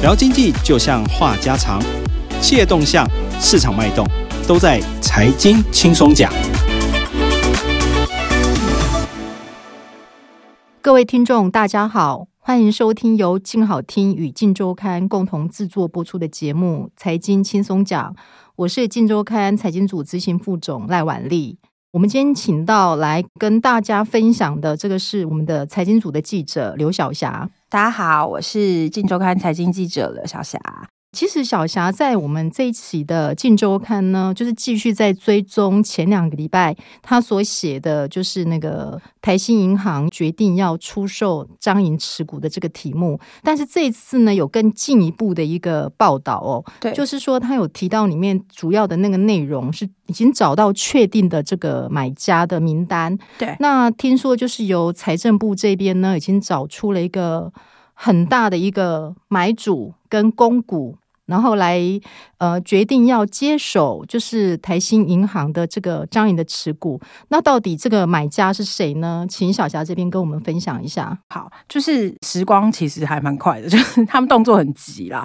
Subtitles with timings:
[0.00, 1.82] 聊经济就像话家常，
[2.40, 3.04] 企业动向、
[3.40, 4.06] 市场脉动，
[4.46, 6.32] 都在财经轻松讲。
[10.80, 18.14] 各位听众，大家好，欢迎收听由静好听与静周刊共同制作播出的节目《财经轻松讲》，
[18.54, 21.58] 我是静周刊财经组执行副总赖婉丽。
[21.90, 27.48] 我们今天请到来跟大家分享的，这个是我们的财经组的记者刘晓霞。
[27.70, 30.60] 大家好，我是镜周刊财经记者刘晓霞。
[31.12, 43.18] 其实小霞在我们这一期的《晋周刊》呢，就是继续在追踪前两个礼拜他所写的就是那个台新银行决定要出售张银持股的这个题目。
[43.42, 53.16] 但是这一次呢，有更进一步的一个报道哦，对，就是说他有提到里面主要的那个内容是已经找到确定的这个买家的名单。
[53.38, 57.50] 对，那听说就是由财政部这边呢，已经找出了一个。
[58.00, 61.78] 很大的一个买主跟公股，然后来
[62.38, 67.00] 呃决定要接手，就是台新银行的这个张颖的持股。
[67.28, 69.24] 那到底这个买家是谁呢？
[69.28, 71.16] 请小霞这边跟我们分享一下。
[71.28, 75.24] 好，就是时光其实还蛮快的， 就是他们动作很急啦。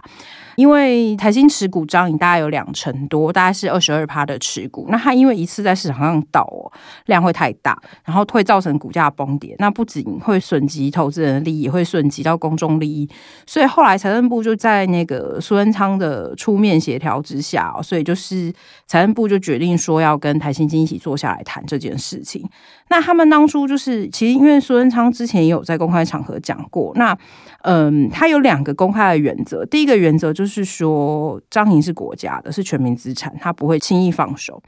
[0.55, 4.85] 因为台新持股张颖大概有两成多，大概是二十二趴的持股。
[4.89, 6.69] 那他因为一次在市场上倒哦，
[7.07, 9.55] 量会太大，然后会造成股价崩跌。
[9.57, 13.09] 那不仅会损及投资人的利益，会损及到公众利益。
[13.47, 18.51] 所以后来财政部就在那个苏贞昌的出面协调之下，所以就是
[18.87, 22.43] 财政部就决定说要跟台新金一起坐下来谈这件事情。
[22.89, 27.17] 那他们当初就是其实因为苏贞昌之前也有在公开场合讲过，那
[27.61, 30.73] 嗯，他有两个公开的原则，第一个原则就是。
[30.73, 34.59] 说，张莹是国家的，是全民资产，他不会轻易放手。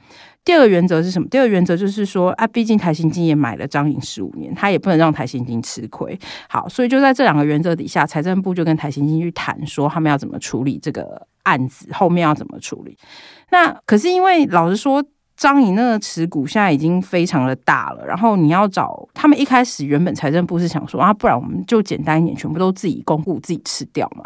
[0.45, 1.27] 第二个原则是什么？
[1.27, 6.17] 第二个原则就是说，啊，毕竟台新金也买了张颖十五年，他也不能让台新金吃亏。
[6.47, 12.95] 好，所以就在这两个原则底下，财政部就跟台新金去谈，说他们要怎么处理这个案子，后面要怎么处理。
[13.49, 15.03] 那可是因为老实说。
[15.37, 24.23] 张颖那个持股现在已经非常的大了，然后你要找他们一开始原本财政部是想说啊，不然我们就简单一点，全部都自己公布自己吃掉嘛。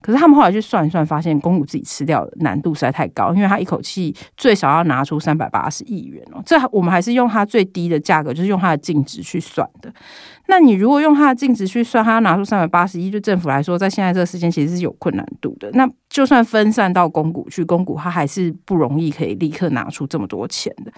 [0.00, 6.40] 可是他们后来去算一算，发现公股自己吃掉的难度实在太高，因为他一口气最少要拿出三百八十亿元哦。
[6.46, 9.92] 这我们还是用它最低的价格，就是用它的净值去算的。
[10.46, 15.68] 那你如果用它的净值去算，他要拿出三百八十亿，对政府来说，在现在这个时间其实是有困难度的。
[15.72, 20.92] 那就算分散到公股去，公股它还是不容易可以立刻拿出这么多钱的。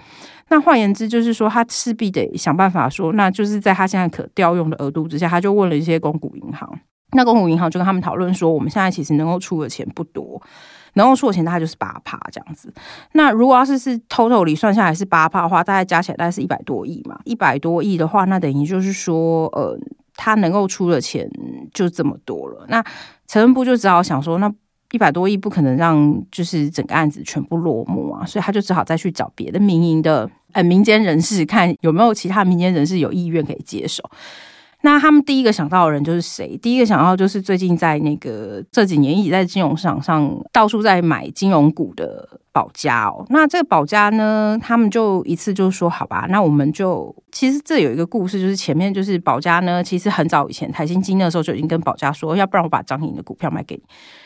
[0.50, 6.71] 那换言之，就是说他势必得想办法说，那就是在他现在可调用的额度之下，他就问了一些公股银行。
[7.12, 10.41] 那公股银行就跟他们讨论说，我们现在其实能够出的钱不多，
[10.94, 12.72] 能够出的钱大概就是八趴这样子。
[13.12, 17.19] 那如果要是是 total 里算下来是八趴的话，大概加起来大概是一百多亿嘛。
[17.25, 19.78] 一百多亿的话，那等于就是说，呃，
[20.15, 21.28] 他能够出的钱
[21.75, 22.65] 就这么多了。
[22.69, 22.82] 那
[23.26, 24.53] 财政部就只好想说，那
[24.93, 34.03] 一百多亿不可能让就是整个案子全部落幕啊，所以他就只好再去找别的民营的呃民间人士，看有没有其他民间人士有意愿可以接手。
[34.82, 36.56] 那他们第一个想到的人就是谁？
[36.58, 43.25] 第一个想到就是最近在那个这几年一直在金融市场上到处在买金融股的保家哦。
[43.28, 53.83] 那这个保家呢，他们就一次就说好吧，那我们就其实这有一个故事，就是前面就是保家呢，其实很早以前台新金那时候就已经跟保家说，要不然我把张颖的股票卖给你。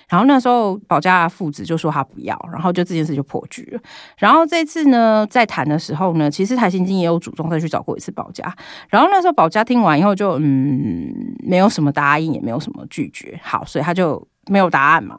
[0.09, 3.81] 然后那时候保家父子就说他不要，然后就这件事就破局了。
[4.19, 8.45] 然后这次呢，在谈的时候呢，其实台新金也有主动再去找过一次保家。
[8.89, 11.13] 然后那时候保家听完以后就嗯，
[11.43, 13.39] 没有什么答应，也没有什么拒绝。
[13.43, 15.19] 好，所以他就没有答案嘛。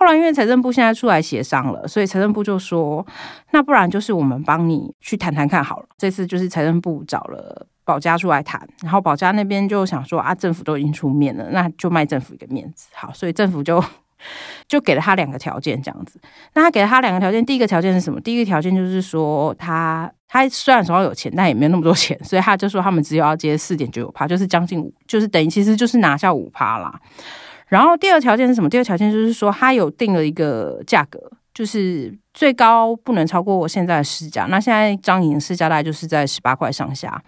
[0.00, 3.06] 后来因为财政部现在出来协商了，所以财政部就说，
[3.50, 5.86] 那不然就是我们帮你去谈谈看好了。
[5.98, 12.88] 这次就是财政部找了保家出来谈，然后保家那边就想说啊，政府都已经出面了，那就卖政府一个面子。
[12.94, 13.84] 好，所以政府就。
[14.68, 16.20] 就给了他两个条件，这样子。
[16.52, 18.20] 那他给了他两个条件，第一个条件是什么？
[18.20, 27.00] 第一个条件就是说他，他虽然手上有钱，但也没有那么多钱，所以他就说他们只有要接四点九九趴，就是将近五，就是等于其实就是拿下五趴啦。
[27.70, 28.68] 然后第二条件是什么？
[28.68, 31.18] 第二条件就是说他有定了一个价格，
[31.54, 34.44] 就是最高不能超过我现在的市价。
[34.50, 37.22] 那现在彰银的市价大概就是在十八块上下。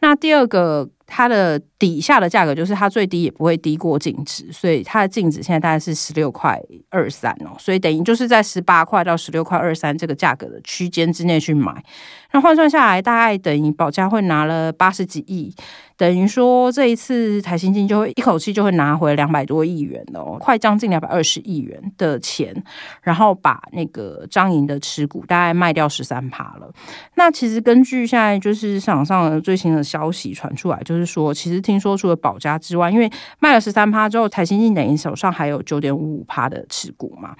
[0.00, 0.88] 那第二个。
[1.14, 6.58] 它的底下的价格就是它最低也不会低过净值，所以它的净值现在大概是十六块
[6.88, 11.84] 二三哦，所以等于就是在十八块到十六块二三这个价格的区间之内去买。
[12.32, 15.54] 那换算下来，大概等于保家会拿了八十几亿。
[15.94, 22.52] 等于说这一次台新金就会一口气就会拿回两百多亿元哦，快将近两百二十亿元的钱，
[23.02, 26.68] 然后把那个彰银的持股大概卖掉十三趴了。
[27.14, 33.08] 那其实根据现在就是市场上的最新的消息传出来，就是说其实听说除了保家之外，因为
[33.38, 37.36] 卖了十三趴之后，台新金等于手上还有九点五五趴的持股嘛，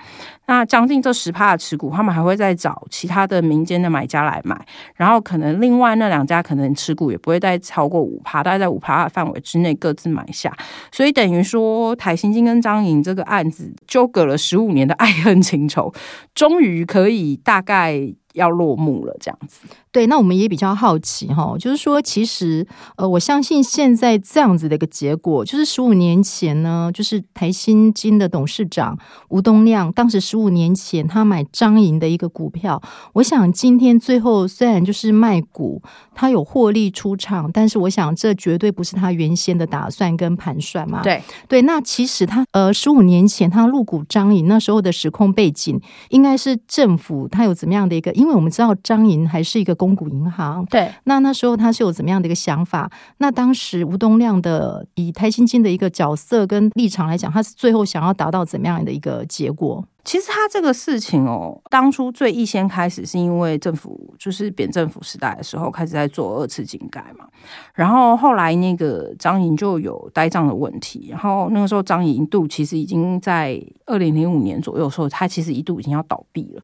[0.46, 4.64] 那将近这十趴的持股，他们还会再找其他的民间的买家来买，
[4.94, 8.62] 然后可能另外那两家可能持股也不会再超过五趴大概。
[8.62, 10.56] 在五趴的范围之内各自买下，
[10.92, 15.92] 所以等于说台新金跟张颖这个案子纠葛了十五年的爱恨情仇，
[16.32, 17.98] 终于可以大概
[18.32, 19.60] 要落幕了，这样子。
[19.90, 28.98] 对，那我们也比较好奇哈，就是说，其实呃，我相信现在这样子的一个结果，就是十五年前呢，就是台新金的董事长
[29.28, 32.80] 吴东亮，当时十五年前他买张营的一个股票，
[33.14, 35.82] 我想今天最后虽然就是卖股，
[36.14, 41.02] 他有获利出场，但是我想这绝对不是他原先的打算跟盘算嘛。
[41.02, 45.78] 对对，那其实他呃十五年前他入股张营那时候的时空背景，
[46.08, 49.72] 应该是政府他有怎么样的一个，因为我们知道张银还是一个。
[49.82, 52.88] 公股银行，对，那那时候他是有怎么样的一个想法？
[53.16, 59.84] 那当时吴东亮的以台新金的一个角色跟立场来讲，他是最后想要达到怎么样的一个结果？
[60.04, 67.26] 其实他这个事情哦，当初最一先开始是因为政府就是扁政府时代的时候开始在做二次金改嘛，
[67.74, 76.62] 然后后来那个张莹就有呆账的问题，然后那个时候张莹一度其实已经在二零零五年左右的时候，他其实一度已经要倒闭了。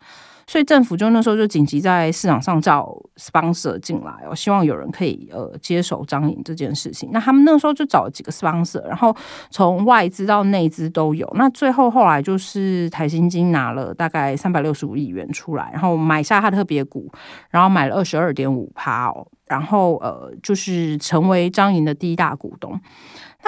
[0.49, 7.11] 所以政府就那时候就紧急在市场上找 sponsor 进来哦，希望有人可以呃接手彰银这件事情。
[7.13, 9.15] 那他们那时候就找了几个 sponsor，然后
[9.51, 11.31] 从外资到内资都有。
[11.35, 17.13] 那最后后来就是台新金拿了大概三百六十五亿元出来，然后买下他特别股，
[17.51, 22.81] 然后买了二十二点五趴哦，然后呃就是成为彰银的第一大股东。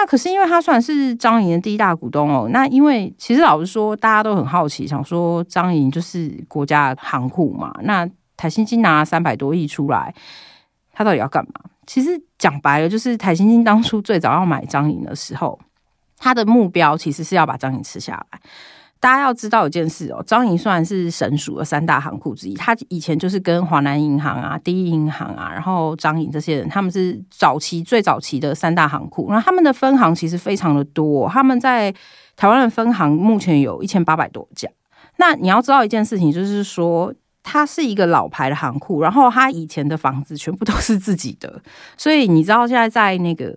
[0.01, 2.49] 那可是因为他算是张莹的第一大股东哦。
[2.51, 7.71] 那因为其实老实说，大家都很好奇，想说张莹就是国家行库嘛。
[7.83, 10.11] 那台新金拿三百多亿出来，
[10.91, 11.51] 他到底要干嘛？
[11.85, 15.59] 其实讲白了，就是台新金当初最早要买张莹的时候，
[16.17, 18.39] 他的目标其实是要把张莹吃下来。
[19.01, 31.91] 大家要知道一件事哦，彰银虽然是省属的三大行库之一，他以前就是跟华南银行啊、第一银行啊，然后彰银这些人，他们是早期最早期的三大行库，然后他们的分行其实非常的多，他们在
[32.37, 34.69] 台湾的分行目前有一千八百多家。
[35.17, 37.13] 那你要知道一件事情，就是说。
[37.43, 41.61] 它是一个老牌的行库，然后它以前的房子全部都是自己的，
[41.97, 43.53] 所以你知道现在在那个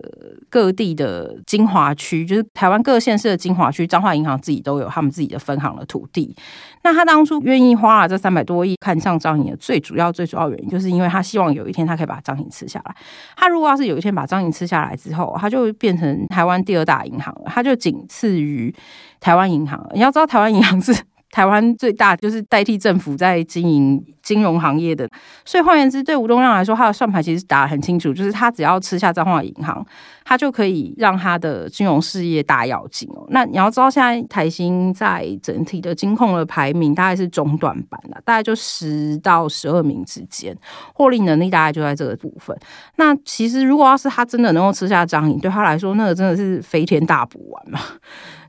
[0.49, 6.35] 各地的精华区，就是台湾各县市的精华区，彰化银行自己都有他们自己的分行的土地。
[6.83, 12.95] 那他当初愿意花了这三百多亿看上彰银的最主要、最主要原因，就是因为他希望有一天他可以把彰银吃下来。
[13.35, 18.73] 他如果要是有一天把彰银吃下来之后，他就变成台湾第二大银行了，他就仅次于
[19.19, 19.83] 台湾银行。
[19.93, 20.95] 你要知道，台湾银行是。
[21.35, 25.05] 台湾最大就是代替政府在经营金融行业的，
[25.43, 29.85] 所以换言之，对吴东亮来说，他的算盘其实打得很清楚，就是他只要吃下彰化银行，
[30.23, 33.25] 他就可以让他的金融事业大跃进哦。
[33.31, 40.57] 那你要知道，现在台新在整体的金控的排名大概是中短板的，大概就十到十二名之间，
[40.93, 42.57] 获利能力大概就在这个部分。
[42.95, 47.81] 那其实如果要是他真的能够吃下彰银，对他来说，那个真的是飞天大补丸嘛。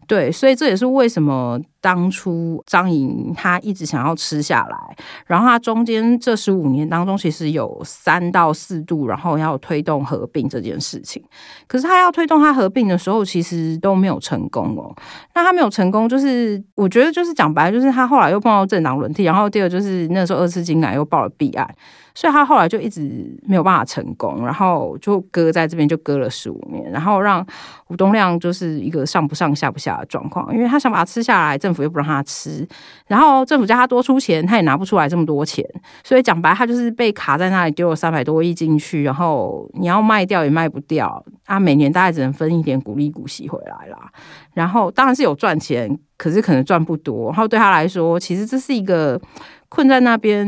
[0.06, 11.22] 对，所以这也是为什么当初张颖他一直想要吃下来，然后他中间这十五年当中，其实有三到四度，然后要推动合并这件事情。
[11.66, 14.94] 可是他要推动他合并的时候，其实都没有成功哦。
[15.34, 21.68] 那他没有成功，就是我觉得就是讲白了，就是他后来又碰到政党轮替，然后第二就是那时候二次金改又爆了弊案。
[22.16, 27.46] 所以他后来就一直没有办法成功，然后就搁在这边，就搁了十五年，然后让
[27.88, 32.66] 吴东亮就是一个上不上下不下的状况，因为他想把它吃下来，政府又不让他吃，
[33.06, 35.62] 然后政府叫他多出钱，他也拿不出来这么多钱，
[36.02, 44.10] 所以讲白，他就是被卡在那里，丢了三百多亿进去，然后你要卖掉也卖不掉，他每年大概只能分一点股利股息回来啦，
[44.54, 49.20] 然后当然是有赚钱，可是可能赚不多，然后对他来说，其实这是一个。
[49.68, 50.46] 困在那边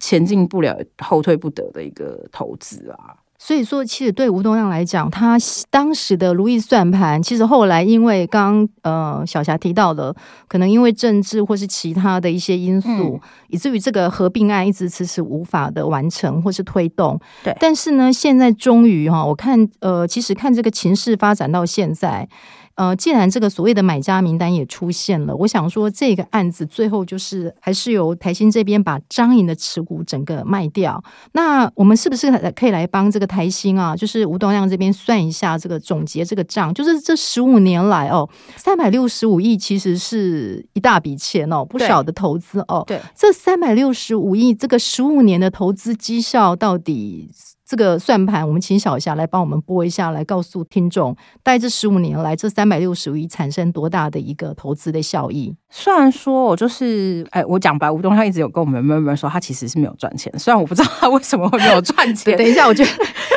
[0.00, 5.36] 前进不了、后退不得的一个投资啊，所以说，其实对吴东亮来讲，他
[5.70, 10.14] 当时的如意算盘，其实后来因为刚呃小霞提到的，
[10.48, 17.20] 可能因为政治或是其他的一些因素，嗯、以至于这个合并案一直迟迟无法的完成或是推动。
[17.44, 22.28] 对，但是呢，现在终于哈，我看呃，其实看这个情势发展到现在。
[22.76, 31.02] 呃，既然这个所谓的买家名单也出现了，我想说这个案子最后就是还是由台新这边把张颖的持股整个卖掉。
[31.32, 36.72] 那我们是不是可以来帮这个台新啊，就是吴东亮这边算一下这个总结这个账？
[36.74, 42.84] 就是这十五年来哦，三百六十五亿其实是一大笔钱哦，不少的投资哦。
[42.86, 47.30] 对，这三百六十五亿这个十五年的投资绩效到底？
[47.68, 55.52] 这个算盘，我们请小霞来帮我们拨一下，来告诉听众，大概这十五年来，这三百六十五亿产生多大的一个投资的效益？
[55.68, 60.32] 虽然说我就是，哎，我讲白，吴东他一直有跟我们闷闷说，他其实是没有赚钱。
[60.38, 62.34] 虽然我不知道他为什么会没有赚钱。
[62.38, 62.90] 等一下，我觉得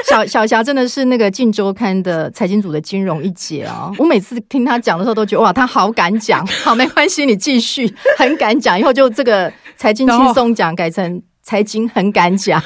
[0.05, 3.91] 小 小霞真的是那个《镜周刊》的财经组的金融一姐啊！
[3.97, 6.45] 我每次听他讲的时候，都觉得哇，他好敢讲。
[6.63, 8.79] 好，没关系，你继续，很敢讲。
[8.79, 12.61] 以后就这个财经轻松讲改成财经很敢讲。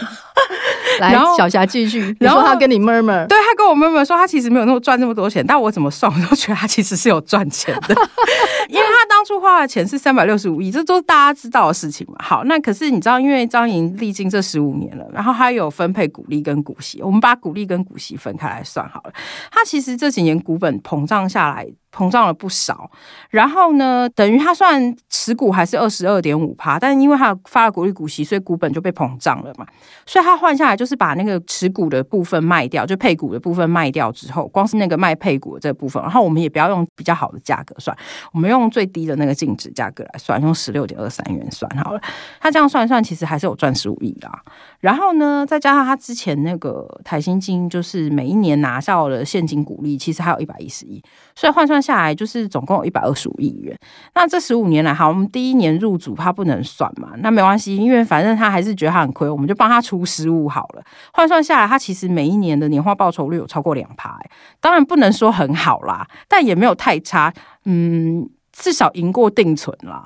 [0.99, 2.15] 来，小霞继续。
[2.19, 7.95] 然后他跟你 murmur，对，他跟我 murmur 说他其实没有那么赚那么多钱，但我怎么算我都觉得他其实是有赚钱的，
[8.69, 12.15] 因为他当初花的钱是三百六十五亿，这都是大家知道的事情嘛。
[12.19, 19.13] 好，那可是你知道，因为张莹历经这十五年了，然后他有分配股利跟股息，我们把股利跟股息分开来算好了，
[19.51, 21.67] 他其实这几年股本膨胀下来。
[21.93, 22.89] 膨胀了不少，
[23.29, 29.65] 然后呢，等于他算持股还是二十二点五趴，但是因为他发了股利股息，所以股本就被膨胀了嘛。
[30.05, 37.95] 所以他换下来就是把那个持股的部分卖掉，就配股的部分卖掉之后，光是那个卖配股的这部分，然后我们也不要用比较好的价格算，
[38.33, 42.01] 我们用最低的那个净值价格来算，用十六点二三元算好了。
[42.39, 44.41] 他这样算算，其实还是有赚十五亿啦。
[44.79, 51.01] 然后呢，再加上他之前那个台新金，就是每一年拿到了现金股利，其实还有一百一十亿，
[51.35, 53.77] 所以换算下来就是总共有一百二十五亿元。
[54.15, 60.83] 那这十五年来，好，我们第一年入主他不能算嘛，那没关系，因为反正他还是觉得他很亏，我们就帮他出十五好了。
[61.11, 64.17] 换算下来，他其实每一年的年化报酬率有超过两趴，
[64.61, 67.33] 当然不能说很好啦，但也没有太差，
[67.65, 70.05] 嗯，至少赢过定存啦。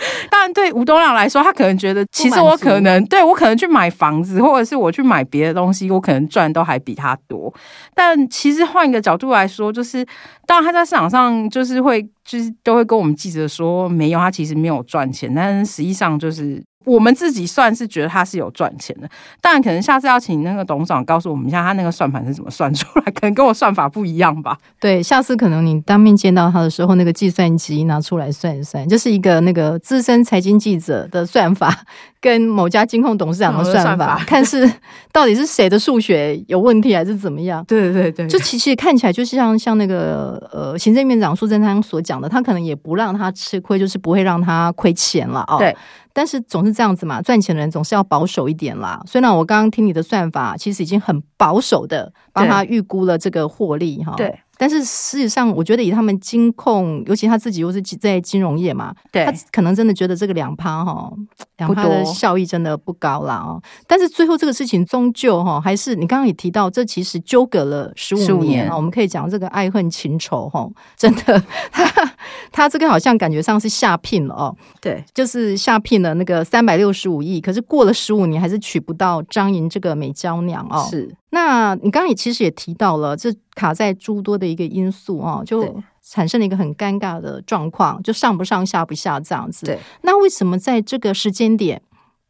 [0.30, 7.52] 当然，对吴东亮来说，他可能觉得，其实我可能对我可能去买房子，或者是我去买别的东西，我可能赚都还比他多。
[7.94, 10.04] 但其实换一个角度来说，就是
[10.46, 16.62] 当然他在市场上就是会，就是都会跟我们记者说，没有，他其实没有赚钱，但实际上就是。
[16.86, 19.08] 我们自己算是觉得他是有赚钱的，
[19.40, 24.56] 当然可能下次要请那个董事长告诉我们一下，他那个算盘是怎么算出来，可能跟我算法不一样吧。
[24.80, 31.84] 对，下次可能你当面见到他的时候，那个计算机拿出来算一算，就是一个那个资深财经记者的算法，
[32.18, 34.70] 跟某家金控董事长的算法，算 法看是
[35.12, 37.62] 到底是谁的数学有问题，还是怎么样？
[37.66, 45.58] 对对对，就其实看起来就是像像那个呃，行政院长苏贞昌所讲的，他可能也不让他吃亏，就是不会让他亏钱了哦。
[45.58, 45.76] 对。
[46.12, 49.00] 但是总是这样子嘛，赚钱的人总是要保守一点啦。
[49.06, 54.14] 虽然我刚刚听你的算法，其实已经很保守的帮他预估了这个获利哈。
[54.16, 54.38] 对。
[54.60, 61.10] 但是事实上，我觉得以他们金控，尤其他自己又是在金融业嘛，对，他可能真的觉得这个两趴哈，
[61.56, 63.58] 两趴的效益真的不高啦哦。
[63.86, 68.76] 但是最后这个事情终究哈，还是你刚刚也提到，这其实纠葛了十五年啊。
[68.76, 72.12] 我们可以讲这个爱恨情仇哈， 真的， 他
[72.52, 74.54] 他这个好像感觉上是下聘了哦。
[74.78, 80.86] 对，就是下聘了那个三百六十五亿，可是过了十五年还是娶不到张莹这个美娇娘哦。
[80.90, 81.10] 是。
[81.30, 89.64] 那你刚刚也其实也提到了，这卡在诸多的一个因素啊，就产生了一个很尴尬的状况，就上不上下不下这样子。
[89.66, 91.80] 对，那为什么在这个时间点，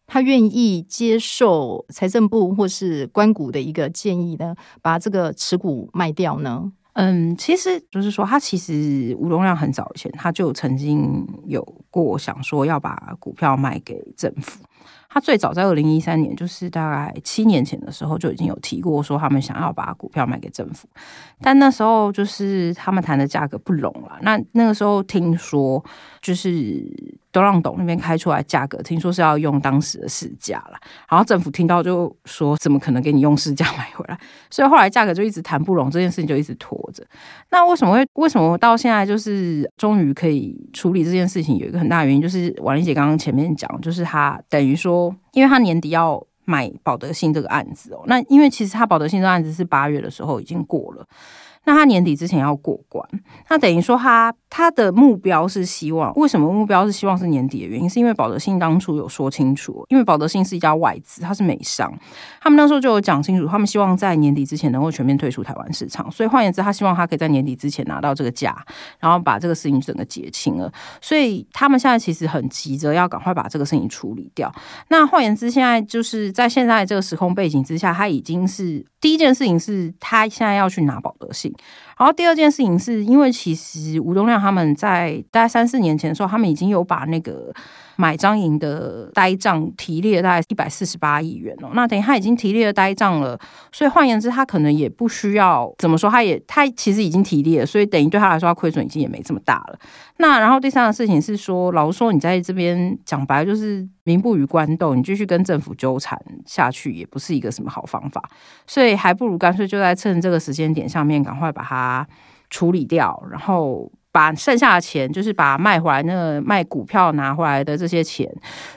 [0.06, 4.54] 他愿意接受财政部或是官股的一个建议呢？
[4.82, 6.70] 把这个持股卖掉呢？
[6.94, 14.62] 嗯，其实就是说，他其实吴东亮很早以前他就曾经有过想说要把股票卖给政府。
[15.12, 20.88] 他最早在二零一三年，就是大概七年前的时候，就已经有提过说他们想要把股票卖给政府，
[21.42, 24.18] 但那时候就是他们谈的价格不拢了。
[24.22, 25.84] 那那个时候听说
[26.22, 27.20] 就是。
[27.32, 34.18] 都让董那边开出来价格，听说是要用当时的市价了，然后政府听到就说怎么可能给你用市价买回来？
[34.50, 37.04] 所以后来价格就一直谈不拢，这件事情就一直拖着。
[37.50, 41.56] 那为什么会为什么到现在就是终于可以处理这件事情？
[41.56, 51.06] 有一个很大的原因就是婉玲姐刚刚前面讲，就是她等于说，因为她年底要买保德信这个案子哦，那因为其实他保德信这个案子是八月的时候已经过了。
[51.64, 53.06] 那他年底之前要过关，
[53.48, 61.92] 那等于说他他的目标是希望，为什么目标是希望是年底的原因，是因为保德信当初有说清楚，因为保德信是一家外资，它是美商，
[62.40, 68.56] 他们那时候就有讲清楚，他们希望在年底之前能够全面退出台湾市场，所以换言之，他希望他可以在年底之前拿到这个价，
[68.98, 74.50] 然后把这个事情整个结清了，所以他们现在其实很急着要赶快把这个事情处理掉。
[74.88, 81.49] 那换言之，现在就是在现在这个时空背景之下，他已经是第一件事情是他现在要去拿保德信。
[81.56, 81.66] 情。
[82.00, 87.52] 然后第二件事情是因为其实吴东亮他们在大概三四年前的时候，他们已经有把那个。
[87.96, 93.38] 买张营的呆账提列大概一百四十八亿元哦，那等于他已经提列了呆账了，
[93.72, 99.78] 所以换言之，他可能也不需要怎么说，他也他其实已经提列了，所以等于对他来说，他亏损已经也没这么大了。
[100.16, 108.22] 那然后第三个事情是说，老实说，你在这边讲白了就是民不与官斗，你继续跟政府纠缠下去，也不是一个什么好方法，
[108.66, 112.08] 所以还不如干脆就在趁这个时间点上面赶快把它啊
[112.48, 113.90] 处理掉，然后。
[114.12, 118.28] 把剩下的钱，就是把卖回来那个卖股票拿回来的这些钱，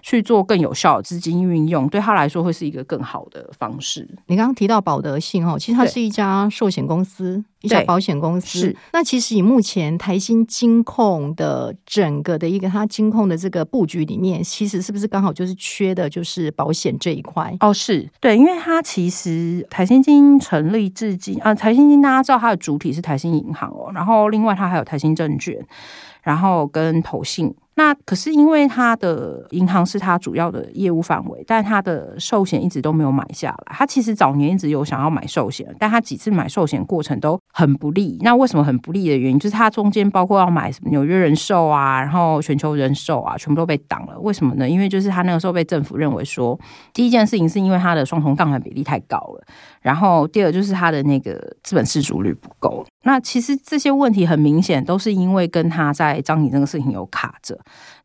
[0.01, 4.07] 去做更有效的资金运用，对他来说会是一个更好的方式。
[4.27, 7.43] 你刚刚提到保德信哦，其实它是一家寿险公司。
[7.63, 17.55] 一家保险公司是，那其实以目前台新金控的整个的一个它金控的这个布局里面，其实是不是刚好就是缺的就是保险这一块？
[17.61, 25.65] 哦，是对，因为它其实台新金成立至今啊，台新金大家知道它的主体是台新银行哦，然后另外它还有台新证证券，
[26.21, 27.55] 然后跟投信。
[27.75, 33.75] 那可是因为他的银行是他主要的业务范围，但他的寿险一直都没有买下来。
[33.75, 38.17] 他其实早年一直有想要买寿险，但他几次买寿险过程都很不利。
[38.21, 44.19] 那为什么很不利的原因，就是他中间包括要买什么纽约人寿啊，然后全球人寿啊，全部都被挡了。
[44.19, 44.69] 为什么呢？
[44.69, 46.59] 因为就是他那个时候被政府认为说，
[46.93, 49.43] 第一件事情是因为他的双重杠杆比例太高了，
[49.81, 52.85] 然后第二就是他的那个资本适足率不够。
[53.05, 57.57] 那其实这些问题很明显都是因为跟他在张营这个事情有卡着。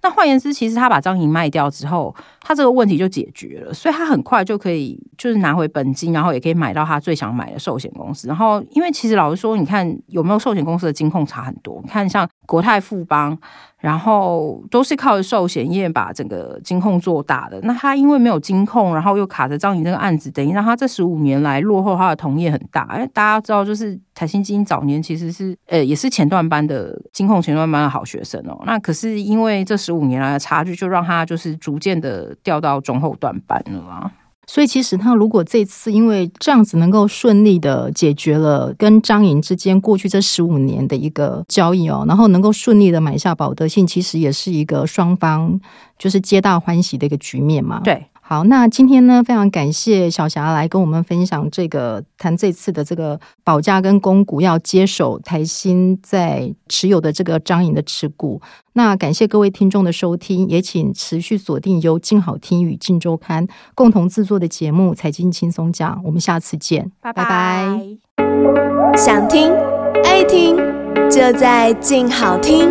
[0.02, 8.28] 那换言之，其实他把张颖卖掉之后，他这个问题就解决了，所以他很快就可以就是拿回本金，然后也可以买到他最想买的寿险公司。
[8.28, 13.38] 然后，因为其实老实说，你看有没有寿险公司的金控差很多，你看像国泰富邦。
[13.80, 17.60] 然后都是靠寿险业把整个金控做大的。
[17.62, 22.88] 那他因为没有金控，然后又卡着张颖这个案子，等于让他这十五年来落后他的同业很大。
[22.96, 28.60] 因为大家知道，就是台新金早年其实是呃也是前段班的金控前段班的好学生哦。
[28.66, 34.10] 那可是因为这十五年来的差距，就让他就是逐渐的掉到中后段班了嘛。
[34.48, 45.60] 所以，其实他如果这次因为这样子能够顺利的解决了跟张颖之间过去这十五年的一个交易哦，然后能够顺利的买下保德信，其实也是一个双方
[45.98, 47.80] 就是皆大欢喜的一个局面嘛。
[47.84, 48.04] 对。
[48.30, 58.38] 好，那今天呢，非常感谢小霞来跟我们分享这个谈这次的这个保价跟公股要接手台新在持有的这个张颖的持股。
[58.74, 67.24] 那感谢各位听众的收听，也请持续锁定由静好听与静周刊共同制作的节目《财经轻松讲》，我们下次见，拜拜。
[67.24, 68.94] 拜拜。
[68.94, 69.50] 想听
[70.04, 70.54] 爱听，
[71.10, 72.68] 就在静好听。